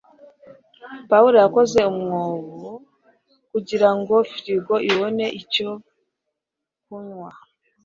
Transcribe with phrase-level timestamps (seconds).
[1.09, 2.69] Pawulo yakoze umwobo
[3.51, 5.69] kugirango frigo ibone icyo
[6.83, 7.31] kunywa